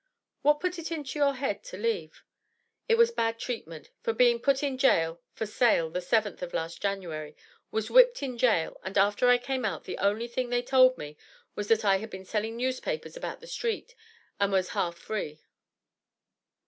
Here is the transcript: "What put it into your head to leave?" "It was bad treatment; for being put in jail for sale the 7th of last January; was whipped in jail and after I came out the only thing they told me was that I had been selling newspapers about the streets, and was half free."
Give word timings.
"What 0.41 0.59
put 0.59 0.79
it 0.79 0.91
into 0.91 1.19
your 1.19 1.35
head 1.35 1.63
to 1.65 1.77
leave?" 1.77 2.23
"It 2.89 2.95
was 2.97 3.11
bad 3.11 3.37
treatment; 3.37 3.91
for 4.01 4.13
being 4.13 4.39
put 4.39 4.63
in 4.63 4.79
jail 4.79 5.21
for 5.31 5.45
sale 5.45 5.91
the 5.91 5.99
7th 5.99 6.41
of 6.41 6.55
last 6.55 6.81
January; 6.81 7.35
was 7.69 7.91
whipped 7.91 8.23
in 8.23 8.35
jail 8.39 8.79
and 8.83 8.97
after 8.97 9.27
I 9.29 9.37
came 9.37 9.63
out 9.63 9.83
the 9.83 9.99
only 9.99 10.27
thing 10.27 10.49
they 10.49 10.63
told 10.63 10.97
me 10.97 11.17
was 11.53 11.67
that 11.67 11.85
I 11.85 11.97
had 11.97 12.09
been 12.09 12.25
selling 12.25 12.57
newspapers 12.57 13.15
about 13.15 13.41
the 13.41 13.45
streets, 13.47 13.93
and 14.39 14.51
was 14.51 14.69
half 14.69 14.97
free." 14.97 15.43